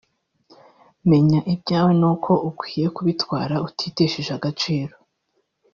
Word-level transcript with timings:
menya 1.09 1.39
ibyawe 1.53 1.91
n’uko 1.99 2.31
ukwiye 2.49 2.87
kubitwara 2.95 3.55
utitesheje 3.67 4.31
agaciro 4.37 4.95